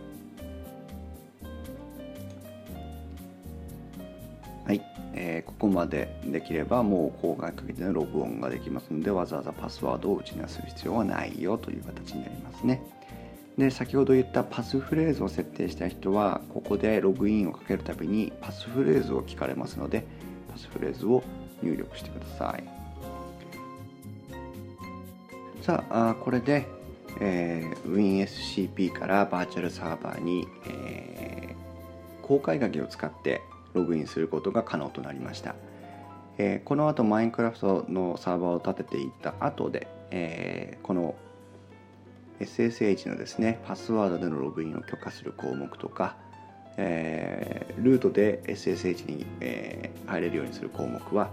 [5.19, 12.81] えー、ここまでできればもう公開かけてのログオンができますのでわざわざパスワードを打ち出す必要はないよという形になりますね。
[13.57, 20.05] で先ほど言ったパスフレーズを設定した人はここでログインをかけるたびにパスフレーズを聞かれますので
[20.51, 21.23] パスフレーズを
[21.63, 22.63] 入力してください。
[25.63, 26.67] さあこれで、
[27.19, 33.41] えー、WinSCP からバーチャルサーバーに、えー、公開鍵を使って
[33.77, 35.55] ログインすることが可能となりました、
[36.37, 41.15] えー、この後マインクラフトのサーバーを立てていった後で、えー、この
[42.39, 46.17] SSH のですねパスワードでのログインを許可する項目とか、
[46.77, 51.31] えー、ルートで SSH に、え、入れるようにする項目は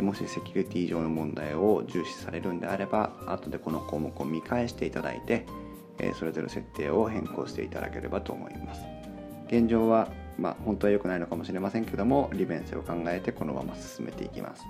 [0.00, 5.44] もしセキュリティ上の問題を重視されるんであれば後でこの項目を見返していただいて
[6.18, 8.80] それぞれ設定を変更していただければと思います。
[9.48, 10.08] 現状は
[10.38, 14.64] まあ本当は良くないのかもしれませんけども利便性を考えてこのまま進めていきます。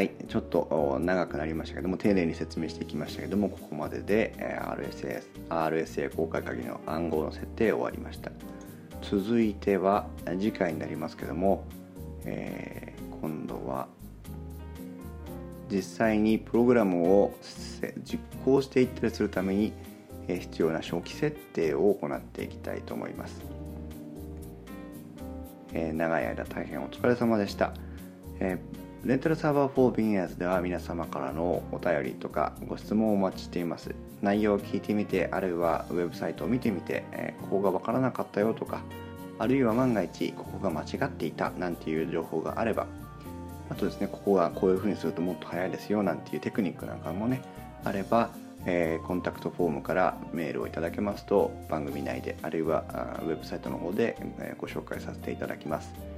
[0.00, 8.32] はいちょっと長くなりましたけども丁寧に説明していきましたけどもここまでで RSA, RSA 公開鍵の暗号の設定終わりました。
[9.02, 11.66] 続いては次回になりますけども、
[12.24, 13.88] えー、今度は
[15.70, 17.34] 実際にプログラムを
[18.02, 19.74] 実行していったりするために
[20.26, 23.42] 必要な初期設定を行っていきたいと思います、
[25.74, 27.74] えー、長い間大変お疲れ様でした、
[28.38, 33.94] えー、レンタルサーバー4 b ギ n では皆様からのお便りとかご質問をお待ちしています。
[34.20, 38.82] 内容を聞いてみてあるいはウェブサイトを見てみて、え、ここがわからなかったよとか
[39.38, 42.86] あるいは万が一ここが間違っていたなんていう情報があれば
[43.70, 47.40] あとですねここがこういうふうにするともっと早いですよなんていうテクニックなんかもね
[47.84, 48.28] あれば、
[48.66, 52.84] えー、コンタクトフォームからメールをいただけますと番組内であるいは
[53.22, 56.09] ウェブサイトの方で、え、ご紹介させていただきます。